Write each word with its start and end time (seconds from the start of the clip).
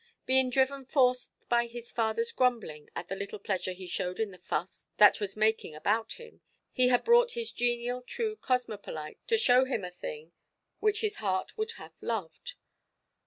Being 0.25 0.49
driven 0.49 0.87
forth 0.87 1.29
by 1.47 1.67
his 1.67 1.91
fatherʼs 1.93 2.35
grumbling 2.35 2.89
at 2.95 3.07
the 3.07 3.15
little 3.15 3.37
pleasure 3.37 3.71
he 3.73 3.85
showed 3.85 4.19
in 4.19 4.31
the 4.31 4.39
fuss 4.39 4.85
that 4.97 5.19
was 5.19 5.37
making 5.37 5.75
about 5.75 6.13
him, 6.13 6.41
he 6.71 6.87
had 6.87 7.03
brought 7.03 7.33
his 7.33 7.51
genial, 7.51 8.01
true 8.01 8.35
cosmopolite 8.35 9.19
to 9.27 9.37
show 9.37 9.63
him 9.63 9.85
a 9.85 9.91
thing 9.91 10.31
which 10.79 11.01
his 11.01 11.17
heart 11.17 11.55
would 11.55 11.73
have 11.73 11.93
loved. 12.01 12.55